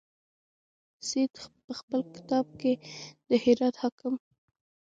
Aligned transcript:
سید 1.07 1.33
په 1.65 1.71
خپل 1.79 1.99
کتاب 2.15 2.45
کې 2.59 2.73
د 3.27 3.29
هرات 3.43 3.75
حاکم. 3.81 4.13